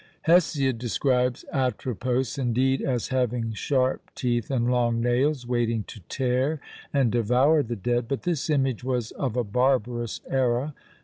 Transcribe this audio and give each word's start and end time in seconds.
Hesiod 0.25 0.79
describes 0.79 1.45
Atropos 1.53 2.39
indeed 2.39 2.81
as 2.81 3.09
having 3.09 3.53
sharp 3.53 4.09
teeth 4.15 4.49
and 4.49 4.67
long 4.71 4.99
nails, 4.99 5.45
waiting 5.45 5.83
to 5.83 5.99
tear 6.09 6.59
and 6.91 7.11
devour 7.11 7.61
the 7.61 7.75
dead; 7.75 8.07
but 8.07 8.23
this 8.23 8.49
image 8.49 8.83
was 8.83 9.11
of 9.11 9.37
a 9.37 9.43
barbarous 9.43 10.19
era. 10.27 10.73